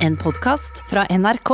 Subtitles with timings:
[0.00, 1.50] En podkast fra NRK.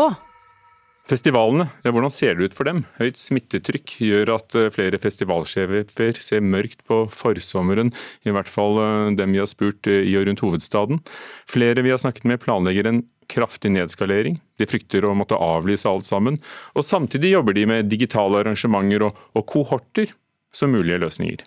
[1.11, 2.85] Festivalene, ja, hvordan ser det ut for dem?
[3.01, 7.91] Høyt smittetrykk gjør at eh, flere festivalsjefer ser mørkt på forsommeren,
[8.23, 11.03] i hvert fall eh, dem vi har spurt eh, i og rundt hovedstaden.
[11.51, 14.39] Flere vi har snakket med planlegger en kraftig nedskalering.
[14.63, 16.39] De frykter å måtte avlyse alt sammen.
[16.79, 20.15] Og samtidig jobber de med digitale arrangementer og, og kohorter
[20.55, 21.43] som mulige løsninger.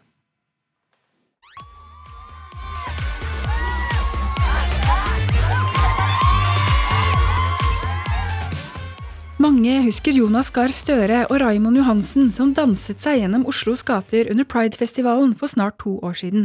[9.49, 14.45] Mange husker Jonas Gahr Støre og Raimond Johansen som danset seg gjennom Oslos gater under
[14.45, 16.43] Pride-festivalen for snart to år siden.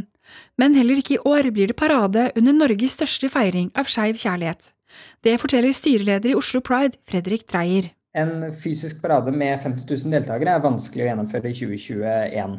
[0.56, 4.70] Men heller ikke i år blir det parade under Norges største feiring av skeiv kjærlighet.
[5.20, 7.90] Det forteller styreleder i Oslo Pride, Fredrik Dreyer.
[8.16, 12.58] En fysisk parade med 50 000 deltakere er vanskelig å gjennomføre i 2021.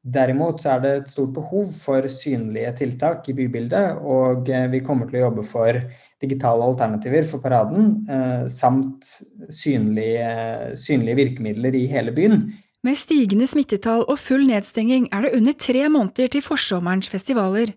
[0.00, 4.80] Derimot så er det et stort behov for synlige tiltak i bybildet, og eh, vi
[4.80, 5.76] kommer til å jobbe for
[6.22, 9.04] digitale alternativer for paraden, eh, samt
[9.52, 12.48] synlige, synlige virkemidler i hele byen.
[12.80, 17.74] Med stigende smittetall og full nedstenging er det under tre måneder til forsommerens festivaler.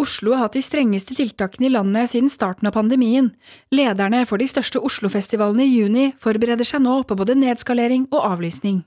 [0.00, 3.34] Oslo har hatt de strengeste tiltakene i landet siden starten av pandemien.
[3.68, 8.80] Lederne for de største Oslo-festivalene i juni forbereder seg nå på både nedskalering og avlysning.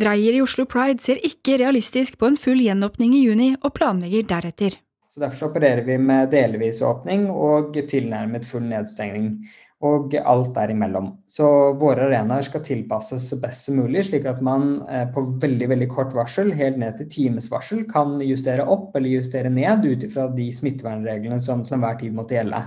[0.00, 4.26] Dreyer i Oslo Pride ser ikke realistisk på en full gjenåpning i juni, og planlegger
[4.26, 4.80] deretter.
[5.06, 9.36] Så Derfor så opererer vi med delvis åpning og tilnærmet full nedstengning.
[9.84, 11.10] Og alt derimellom.
[11.28, 11.46] Så
[11.78, 15.88] våre arenaer skal tilpasses så best som mulig, slik at man eh, på veldig veldig
[15.92, 20.48] kort varsel, helt ned til timesvarsel, kan justere opp eller justere ned ut ifra de
[20.56, 22.62] smittevernreglene som til enhver tid måtte gjelde.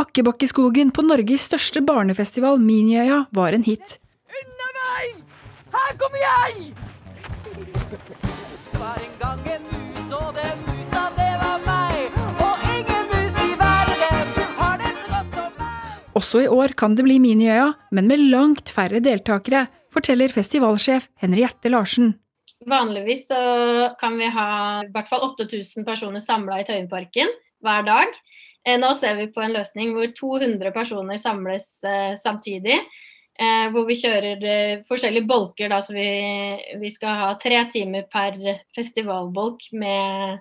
[0.00, 3.98] Hakkebakkeskogen på Norges største barnefestival, Miniøya, var en hit.
[5.72, 6.70] Her kommer jeg!
[7.48, 12.20] Det var en gang en mus, og den musa, det var meg.
[12.44, 15.98] Og ingen mus i verden har det så godt som meg.
[16.20, 21.72] Også i år kan det bli Miniøya, men med langt færre deltakere, forteller festivalsjef Henriette
[21.72, 22.14] Larsen.
[22.68, 23.38] Vanligvis så
[24.00, 24.48] kan vi ha
[24.84, 27.30] i hvert fall 8000 personer samla i Tøyenparken
[27.64, 28.16] hver dag.
[28.66, 32.80] Eh, Nå ser vi på en løsning hvor 200 personer samles eh, samtidig.
[33.38, 35.70] Eh, hvor vi kjører eh, forskjellige bolker.
[35.70, 36.08] Da, så vi,
[36.80, 38.34] vi skal ha tre timer per
[38.74, 40.40] festivalbolk med,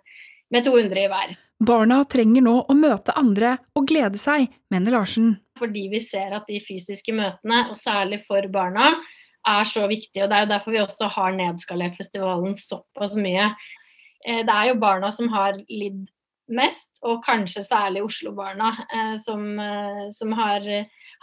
[0.53, 1.35] med 200 i hver.
[1.67, 5.35] Barna trenger nå å møte andre og glede seg, mener Larsen.
[5.57, 8.91] Fordi vi ser at de fysiske møtene, og særlig for barna,
[9.47, 10.23] er så viktige.
[10.23, 13.51] og Det er jo derfor vi også har nedskalert festivalen såpass mye.
[14.25, 16.07] Eh, Det er jo barna som har lidd
[16.49, 20.61] mest, og kanskje særlig Oslo-barna, eh, som, eh, som har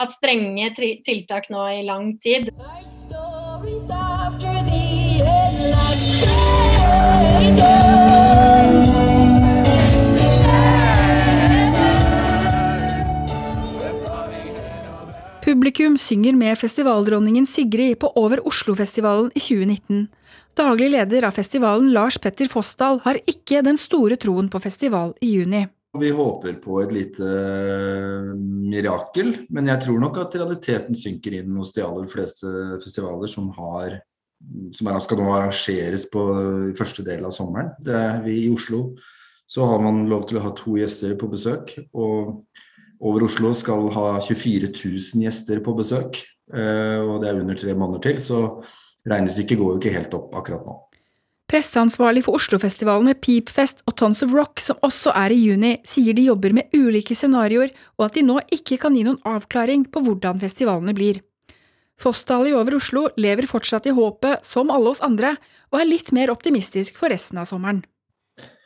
[0.01, 2.51] hatt strenge tiltak nå i lang tid.
[15.45, 20.07] Publikum synger med festivaldronningen Sigrid på Over Oslo-festivalen i 2019.
[20.57, 25.35] Daglig leder av festivalen, Lars Petter Fossdal, har ikke den store troen på festival i
[25.37, 25.67] juni.
[25.95, 31.55] Vi håper på et lite eh, mirakel, men jeg tror nok at realiteten synker inn
[31.61, 32.51] hos de aller fleste
[32.83, 34.01] festivaler som, har,
[34.75, 36.25] som er, skal nå arrangeres på
[36.79, 37.75] første del av sommeren.
[37.79, 38.89] Det er vi I Oslo
[39.47, 41.77] så har man lov til å ha to gjester på besøk.
[41.93, 42.41] og
[43.05, 46.23] over Oslo skal ha 24 000 gjester på besøk,
[46.55, 48.39] eh, og det er under tre måneder til, så
[49.11, 50.77] regnestykket går jo ikke helt opp akkurat nå.
[51.51, 56.25] Presseansvarlig for Oslofestivalene Peepfest og Tons of Rock, som også er i juni, sier de
[56.31, 60.41] jobber med ulike scenarioer, og at de nå ikke kan gi noen avklaring på hvordan
[60.41, 61.21] festivalene blir.
[62.01, 65.35] Fossdal i Over Oslo lever fortsatt i håpet, som alle oss andre,
[65.71, 67.85] og er litt mer optimistisk for resten av sommeren.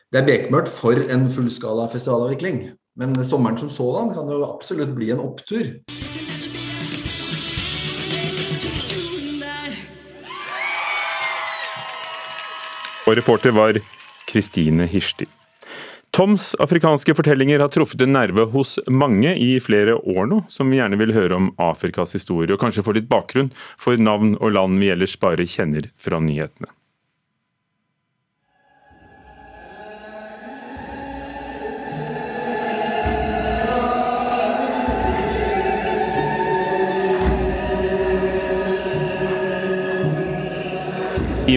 [0.09, 2.62] Det er bekmørkt for en fullskala festivalavvikling,
[2.99, 5.75] men sommeren som sådan kan jo absolutt bli en opptur.
[13.08, 13.78] Og reporter var
[14.28, 15.24] Kristine Hirsti.
[16.12, 20.98] Toms afrikanske fortellinger har truffet en nerve hos mange i flere år nå, som gjerne
[21.00, 23.48] vil høre om Afrikas historie, og kanskje få litt bakgrunn
[23.80, 26.68] for navn og land vi ellers bare kjenner fra nyhetene.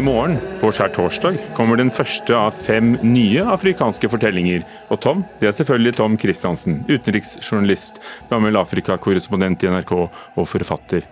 [0.01, 4.63] Morgen, på skjærtorsdag, kommer den første av fem nye afrikanske fortellinger.
[4.89, 8.01] Og Tom, det er selvfølgelig Tom Christiansen, utenriksjournalist,
[8.31, 11.05] gammel Afrikakorrespondent i NRK og forfatter.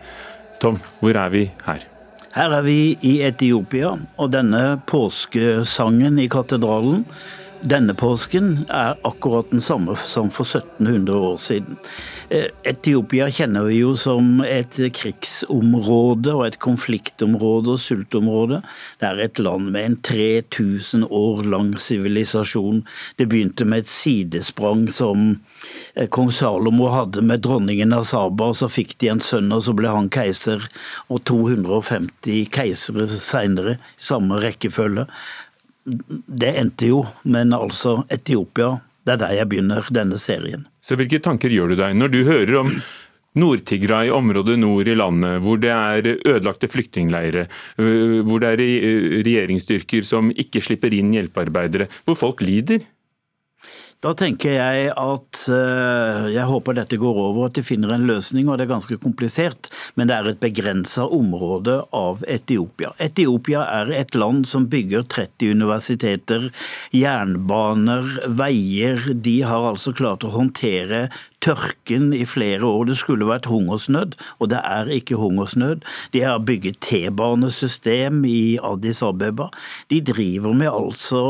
[0.61, 1.85] Tom, hvor er vi her?
[2.33, 7.05] Her er vi i Etiopia, og denne påskesangen i katedralen
[7.61, 11.79] denne påsken er akkurat den samme som for 1700 år siden.
[12.29, 18.61] Eh, Etiopia kjenner vi jo som et krigsområde og et konfliktområde og sultområde.
[19.01, 22.85] Det er et land med en 3000 år lang sivilisasjon.
[23.19, 25.27] Det begynte med et sidesprang som
[25.95, 29.75] eh, kong Salomo hadde med dronningen av Saba, så fikk de en sønn, og så
[29.75, 30.63] ble han keiser.
[31.11, 35.09] Og 250 keisere seinere, samme rekkefølge
[35.85, 40.65] det endte jo, men altså Etiopia, det er der jeg begynner denne serien.
[40.83, 42.73] Så hvilke tanker gjør du deg når du hører om
[43.39, 48.63] Nord-Tigray, området nord i landet, hvor det er ødelagte flyktningleirer, øh, hvor det er
[49.21, 52.81] regjeringsstyrker som ikke slipper inn hjelpearbeidere, hvor folk lider?
[53.99, 58.47] Da tenker jeg at uh, jeg håper dette går over, at de finner en løsning.
[58.47, 59.67] og Det er ganske komplisert,
[59.99, 62.93] men det er et begrensa område av Etiopia.
[63.03, 66.47] Etiopia er et land som bygger 30 universiteter,
[66.95, 68.07] jernbaner,
[68.39, 69.03] veier.
[69.11, 71.09] De har altså klart å håndtere
[71.43, 72.89] tørken i flere år.
[72.89, 75.85] Det skulle vært hungersnød, og det er ikke hungersnød.
[76.13, 79.49] De har bygget T-banesystem i Addis Abeba.
[79.91, 81.21] De driver med altså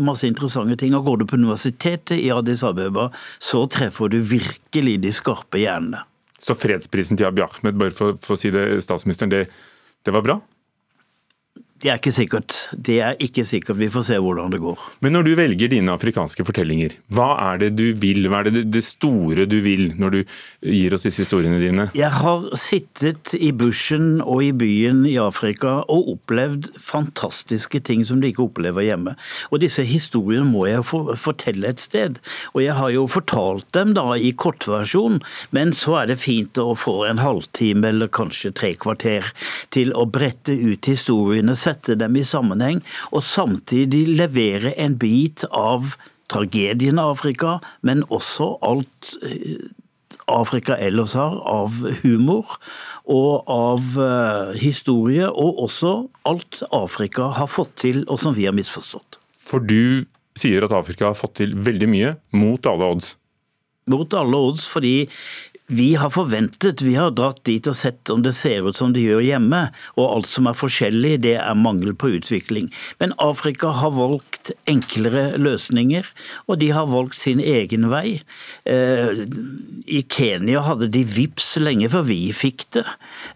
[0.00, 0.94] masse interessante ting.
[0.98, 3.10] Og går du på universitetet i Addis Abeba,
[3.42, 6.04] så treffer du virkelig de skarpe hjernene.
[6.42, 9.44] Så fredsprisen til Abiy Ahmed, bare for, for å si det, statsministeren, det,
[10.02, 10.40] det var bra?
[11.82, 12.56] Det er ikke sikkert.
[12.78, 13.78] Det er ikke sikkert.
[13.80, 14.78] Vi får se hvordan det går.
[15.02, 18.28] Men når du velger dine afrikanske fortellinger, hva er det du vil?
[18.30, 20.20] Hva er det det store du vil når du
[20.62, 21.88] gir oss disse historiene dine?
[21.98, 28.22] Jeg har sittet i bushen og i byen i Afrika og opplevd fantastiske ting som
[28.22, 29.16] de ikke opplever hjemme.
[29.50, 32.22] Og disse historiene må jeg fortelle et sted.
[32.54, 35.18] Og jeg har jo fortalt dem da i kortversjon,
[35.50, 39.26] men så er det fint å få en halvtime eller kanskje tre kvarter
[39.74, 42.82] til å brette ut historiene sette dem i sammenheng,
[43.12, 45.96] og samtidig levere en bit av
[46.32, 49.70] tragedien av Afrika, men også alt eh,
[50.30, 52.56] Afrika ellers har av humor
[53.10, 55.94] og av uh, historie, og også
[56.28, 59.18] alt Afrika har fått til og som vi har misforstått.
[59.42, 60.06] For du
[60.38, 63.16] sier at Afrika har fått til veldig mye mot alle odds?
[63.90, 65.08] Mot alle odds, fordi
[65.72, 69.04] vi har forventet, vi har dratt dit og sett om det ser ut som det
[69.06, 69.62] gjør hjemme,
[69.96, 72.68] og alt som er forskjellig, det er mangel på utvikling.
[73.00, 76.08] Men Afrika har valgt enklere løsninger,
[76.46, 78.20] og de har valgt sin egen vei.
[78.68, 79.22] Eh,
[79.88, 82.84] I Kenya hadde de VIPS lenge før vi fikk det.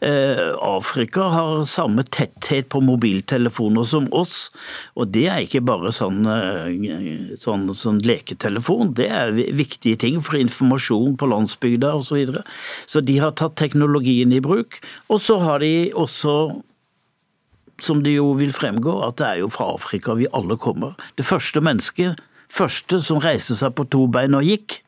[0.05, 4.51] Eh, Afrika har samme tetthet på mobiltelefoner som oss,
[4.97, 10.37] og det er ikke bare sånn, eh, sånn, sånn leketelefon, det er viktige ting for
[10.37, 12.26] informasjon på landsbygda osv.
[12.35, 12.43] Så,
[12.87, 14.81] så de har tatt teknologien i bruk.
[15.09, 16.63] Og så har de også
[17.83, 20.97] som det jo vil fremgå, at det er jo fra Afrika vi alle kommer.
[21.19, 24.81] Det første mennesket, første som reiste seg på to bein og gikk,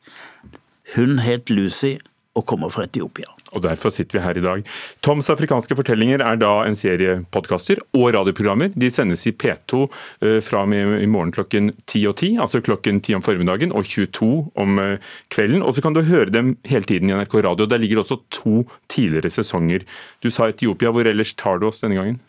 [0.95, 1.99] hun het Lucy
[2.37, 3.27] og kommer fra Etiopia.
[3.55, 4.65] Og Derfor sitter vi her i dag.
[5.05, 8.71] Toms afrikanske fortellinger er da en serie podkaster og radioprogrammer.
[8.75, 9.81] De sendes i P2
[10.21, 13.73] eh, fra og med i morgen klokken 10 og 10, altså klokken 10 om formiddagen
[13.73, 14.29] og 22
[14.61, 15.65] om eh, kvelden.
[15.65, 17.65] Og så kan du høre dem hele tiden i NRK Radio.
[17.65, 19.87] Der ligger også to tidligere sesonger.
[20.23, 22.21] Du sa Etiopia, hvor ellers tar du oss denne gangen?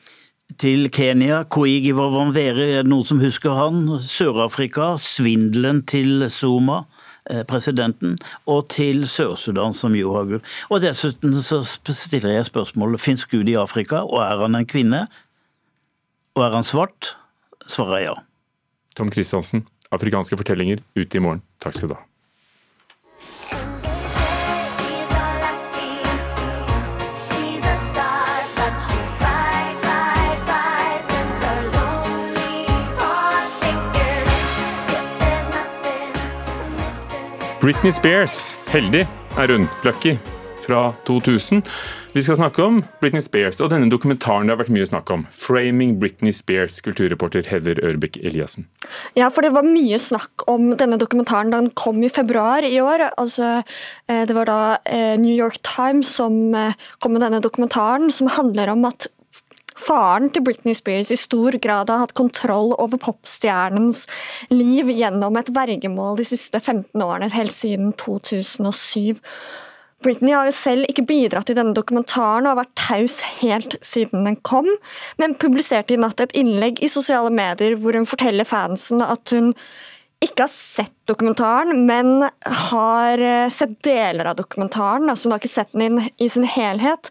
[0.59, 3.85] til Kenya, Koigi Wawanvere, er det noen som husker han?
[4.03, 6.83] Sør-Afrika, svindelen til Zuma.
[7.29, 8.17] Eh, presidenten,
[8.49, 10.47] og til Sør-Sudan, som jo har Gud.
[10.73, 15.05] Og dessuten så stiller jeg spørsmålet fins Gud i Afrika, og er han en kvinne?
[16.35, 17.15] Og er han svart?
[17.69, 18.17] Svarer jeg ja.
[18.97, 21.45] Tom Kristiansen, afrikanske fortellinger, ute i morgen.
[21.61, 22.10] Takk skal du ha.
[37.61, 39.03] Britney Spears, heldig
[39.37, 40.15] er hun, lucky,
[40.65, 41.61] fra 2000.
[42.15, 45.27] Vi skal snakke om Britney Spears og denne dokumentaren det har vært mye snakk om.
[45.29, 48.65] 'Framing Britney Spears', kulturreporter Heather Ørbekk Eliassen.
[49.13, 52.81] Ja, for det var mye snakk om denne dokumentaren da den kom i februar i
[52.81, 53.11] år.
[53.21, 53.63] Altså,
[54.09, 58.33] eh, det var da eh, New York Times som eh, kom med denne dokumentaren, som
[58.41, 59.07] handler om at
[59.81, 64.05] Faren til Britney Spears i stor grad har hatt kontroll over popstjernens
[64.53, 69.21] liv gjennom et vergemål de siste 15 årene, helt siden 2007.
[70.01, 74.25] Britney har jo selv ikke bidratt i denne dokumentaren og har vært taus helt siden
[74.29, 74.69] den kom,
[75.21, 79.53] men publiserte i natt et innlegg i sosiale medier hvor hun forteller fansen at hun
[80.21, 82.27] ikke har sett dokumentaren, men
[82.69, 85.09] har eh, sett deler av dokumentaren.
[85.09, 87.09] altså Hun har ikke sett den i sin helhet.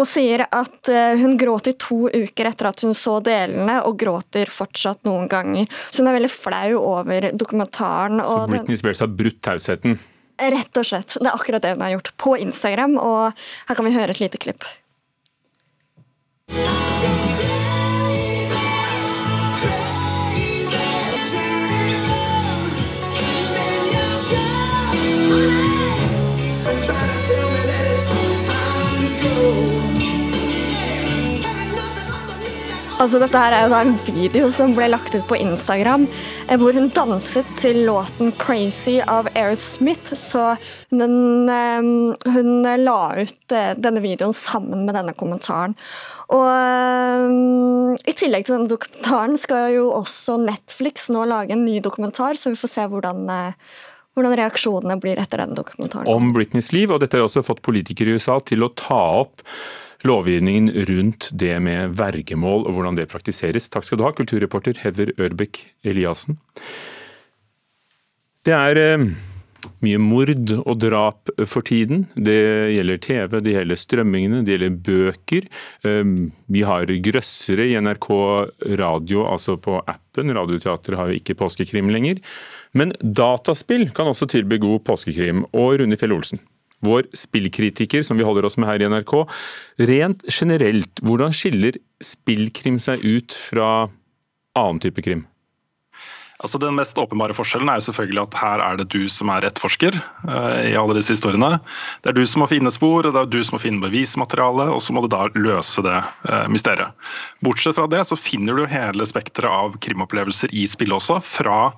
[0.00, 3.98] Og sier at eh, hun gråt i to uker etter at hun så delene, og
[4.00, 5.68] gråter fortsatt noen ganger.
[5.90, 8.22] Så hun er veldig flau over dokumentaren.
[8.24, 9.98] Så Britney Spears har brutt tausheten.
[10.40, 11.18] Rett og slett.
[11.20, 14.24] Det er akkurat det hun har gjort på Instagram, og her kan vi høre et
[14.24, 14.64] lite klipp.
[33.00, 36.02] Altså, dette her er jo da en video som ble lagt ut på Instagram,
[36.50, 40.12] eh, hvor hun danset til låten 'Crazy' av Aerosmith.
[40.12, 40.58] Så
[40.90, 41.80] hun, eh,
[42.34, 45.74] hun la ut eh, denne videoen sammen med denne kommentaren.
[46.28, 51.80] Og eh, I tillegg til denne dokumentaren skal jo også Netflix nå lage en ny
[51.80, 53.52] dokumentar, så vi får se hvordan, eh,
[54.12, 56.06] hvordan reaksjonene blir etter denne dokumentaren.
[56.06, 59.40] om Britneys liv, og dette har også fått politikere i USA til å ta opp
[60.06, 63.68] lovgivningen rundt det med vergemål og hvordan det praktiseres.
[63.72, 66.38] Takk skal du ha, kulturreporter Heather Ørbekk Eliassen.
[68.46, 69.02] Det er eh,
[69.84, 72.06] mye mord og drap for tiden.
[72.16, 72.38] Det
[72.74, 75.48] gjelder TV, det gjelder strømmingene, det gjelder bøker.
[75.84, 76.14] Eh,
[76.50, 78.08] Vi har grøssere i NRK
[78.80, 80.32] radio, altså på appen.
[80.36, 82.22] Radioteatret har jo ikke påskekrim lenger.
[82.72, 85.44] Men dataspill kan også tilby god påskekrim.
[85.52, 86.40] Og Rune Fjell Olsen,
[86.84, 89.16] vår spillkritiker som vi holder oss med her i NRK.
[89.90, 93.90] Rent generelt, hvordan skiller spillkrim seg ut fra
[94.58, 95.26] annen type krim?
[96.40, 99.44] Altså Den mest åpenbare forskjellen er jo selvfølgelig at her er det du som er
[99.48, 101.58] etterforsker Uh, i alle disse historiene.
[102.04, 104.66] Det er du som må finne spor, og det er du som må finne bevismateriale,
[104.70, 105.96] og så må du da løse det
[106.28, 106.92] uh, mysteriet.
[107.44, 111.72] Bortsett fra det så finner du hele spekteret av krimopplevelser i spillet også, fra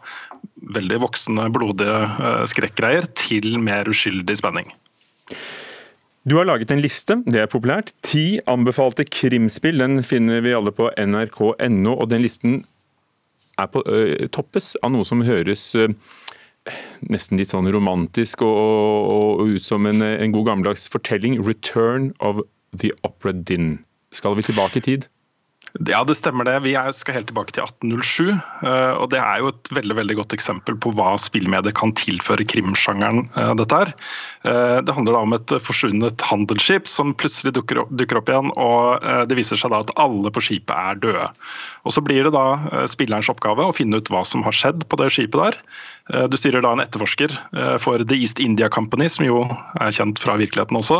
[0.74, 4.74] veldig voksne, blodige uh, skrekkgreier til mer uskyldig spenning.
[6.22, 7.90] Du har laget en liste, det er populært.
[8.06, 11.96] Ti anbefalte krimspill, den finner vi alle på nrk.no.
[11.96, 12.60] Og den listen
[13.58, 15.88] er på, ø, toppes av noe som høres ø,
[17.10, 21.40] nesten litt sånn romantisk og, og, og ut som en, en god gammeldags fortelling.
[21.42, 23.80] 'Return of the Opera Din'.
[24.14, 25.08] Skal vi tilbake i tid?
[25.88, 26.58] Ja, det stemmer det.
[26.66, 28.28] Vi skal helt tilbake til 1807.
[28.68, 32.44] eh, og Det er jo et veldig veldig godt eksempel på hva spillmediet kan tilføre
[32.44, 33.30] krimsjangeren.
[33.56, 33.94] dette her.
[34.44, 38.50] Eh, Det handler da om et forsvunnet handelsskip som plutselig dukker opp, dukker opp igjen.
[38.56, 41.28] og eh, Det viser seg da at alle på skipet er døde.
[41.86, 44.86] Og Så blir det da eh, spillerens oppgave å finne ut hva som har skjedd
[44.88, 45.64] på det skipet der.
[46.28, 47.30] Du styrer da en etterforsker
[47.80, 49.44] for The East India Company, som jo
[49.78, 50.96] er kjent fra virkeligheten også.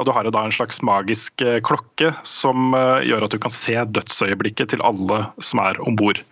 [0.00, 4.72] Og Du har da en slags magisk klokke som gjør at du kan se dødsøyeblikket
[4.72, 6.22] til alle som er om bord.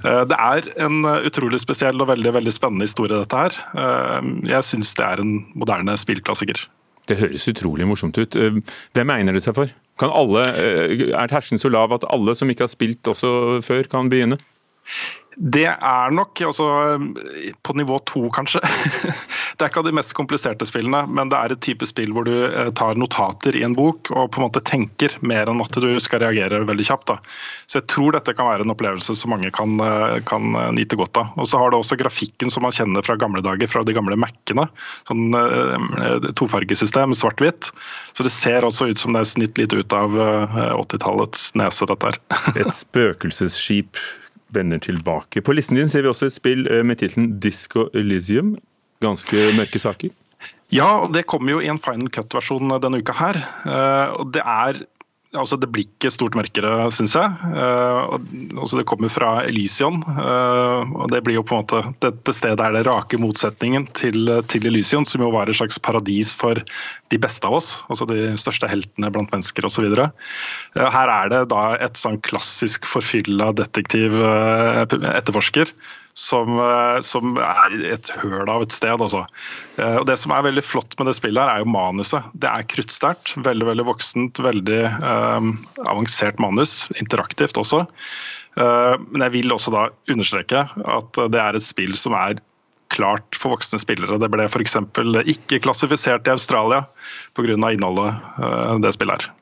[0.00, 3.60] Det er en utrolig spesiell og veldig, veldig spennende historie, dette her.
[4.48, 6.66] Jeg syns det er en moderne spillklassiker.
[7.06, 8.36] Det høres utrolig morsomt ut.
[8.36, 8.50] Eh,
[8.94, 9.68] Hvem egner det seg for?
[10.00, 14.08] Alle, eh, er terskelen så lav at alle som ikke har spilt også før, kan
[14.08, 14.38] begynne?
[15.36, 16.66] Det er nok altså,
[17.66, 18.62] på nivå to, kanskje.
[19.54, 22.26] Det er ikke av de mest kompliserte spillene, men det er et type spill hvor
[22.26, 25.78] du eh, tar notater i en bok og på en måte tenker mer enn at
[25.78, 27.12] du skal reagere veldig kjapt.
[27.12, 27.16] Da.
[27.70, 31.20] Så jeg tror dette kan være en opplevelse som mange kan, eh, kan nyte godt
[31.22, 31.30] av.
[31.38, 34.18] Og så har det også grafikken som man kjenner fra gamle dager, fra de gamle
[34.18, 34.66] Mac-ene.
[35.06, 37.70] Sånn eh, tofargesystem, svart-hvitt.
[38.18, 41.86] Så det ser også ut som det er snitt litt ut av eh, 80-tallets nese,
[41.90, 42.20] dette her.
[42.64, 44.02] Et spøkelsesskip
[44.54, 45.42] vender tilbake.
[45.44, 48.54] På listen din ser vi også et spill eh, med tittelen Disco Elysium.
[49.04, 50.14] Ganske mørke saker.
[50.74, 53.38] Ja, det kommer jo i en final cut-versjon denne uka her.
[53.68, 54.80] Eh, det er
[55.34, 57.50] Altså, det blir ikke stort mørkere, syns jeg.
[57.50, 58.12] Eh,
[58.54, 60.00] altså, det kommer fra Elysion.
[60.06, 64.30] eh, og det blir jo på en måte Dette stedet er det rake motsetningen til,
[64.50, 66.60] til Elysion, som jo var et slags paradis for
[67.10, 67.72] de beste av oss.
[67.90, 69.90] Altså de største heltene blant mennesker osv.
[69.94, 74.82] Uh, her er det da et sånn klassisk forfylla detektiv eh,
[75.14, 75.70] etterforsker
[76.14, 78.94] som, eh, som er et høl av et sted.
[78.94, 79.24] Altså.
[79.78, 82.22] Eh, Og Det som er veldig flott med det spillet, her er jo manuset.
[82.38, 85.50] Det er kruttsterkt, veldig veldig voksent, veldig eh,
[85.84, 86.88] avansert manus.
[87.02, 87.84] Interaktivt også.
[88.56, 92.38] Eh, men jeg vil også da understreke at det er et spill som er
[92.94, 94.20] klart for voksne spillere.
[94.22, 94.76] Det ble f.eks.
[95.26, 96.84] ikke klassifisert i Australia
[97.34, 97.56] pga.
[97.74, 99.32] innholdet eh, det spillet er.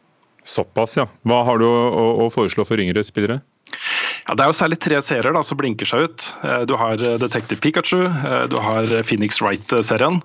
[0.42, 1.06] Såpass, ja.
[1.28, 3.42] Hva har du å, å foreslå for yngre spillere?
[4.28, 6.26] Ja, Det er jo særlig tre serier da, som blinker seg ut.
[6.46, 10.20] Eh, Du har eh, Detective Pikachu, eh, du har Phoenix Wright-serien.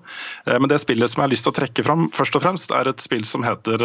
[0.48, 2.88] Men det spillet som jeg har lyst til å trekke fram, først og fremst, er
[2.88, 3.82] et spill som heter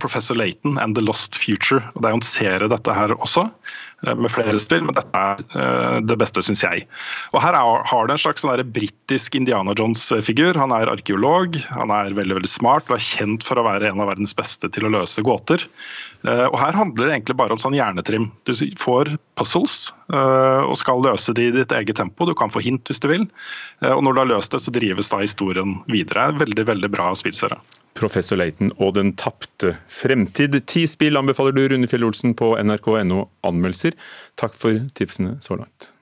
[0.00, 1.82] Professor Laton and The Lost Future.
[1.94, 3.48] Og Det er jo en serie, dette her også.
[4.04, 6.84] Eh, med flere spill, men dette er eh, det beste, syns jeg.
[7.32, 10.58] Og Her er, har det en slags sånn britisk Indiana Jones-figur.
[10.60, 14.02] Han er arkeolog, han er veldig veldig smart og er kjent for å være en
[14.02, 15.64] av verdens beste til å løse gåter.
[16.26, 18.30] Eh, Og Her handler det egentlig bare om sånn hjernetrim.
[18.48, 22.28] Du får puzzles og skal løse de i ditt eget tempo.
[22.28, 23.24] Du kan få hint hvis du vil.
[23.82, 26.28] Og når du har løst det, så drives da historien videre.
[26.38, 27.58] Veldig, veldig bra spillserie.
[27.96, 30.56] Professor Leiten og Den tapte fremtid.
[30.68, 33.96] Ti spill anbefaler du Rune Fjell Olsen på nrk.no anmeldelser.
[34.40, 35.92] Takk for tipsene så langt.